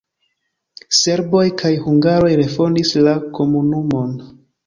Serboj 0.99 1.43
kaj 1.63 1.71
hungaroj 1.83 2.31
refondis 2.41 2.95
la 3.09 3.15
komunumon. 3.39 4.19